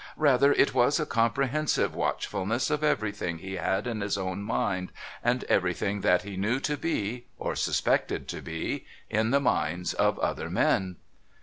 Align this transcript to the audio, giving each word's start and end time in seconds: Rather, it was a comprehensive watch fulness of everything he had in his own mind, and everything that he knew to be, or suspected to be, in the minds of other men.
Rather, 0.17 0.51
it 0.53 0.73
was 0.73 0.99
a 0.99 1.05
comprehensive 1.05 1.93
watch 1.93 2.25
fulness 2.25 2.71
of 2.71 2.83
everything 2.83 3.37
he 3.37 3.57
had 3.57 3.85
in 3.85 4.01
his 4.01 4.17
own 4.17 4.41
mind, 4.41 4.91
and 5.23 5.43
everything 5.43 6.01
that 6.01 6.23
he 6.23 6.35
knew 6.35 6.59
to 6.59 6.75
be, 6.75 7.25
or 7.37 7.55
suspected 7.55 8.27
to 8.27 8.41
be, 8.41 8.87
in 9.11 9.29
the 9.29 9.39
minds 9.39 9.93
of 9.93 10.17
other 10.17 10.49
men. 10.49 10.95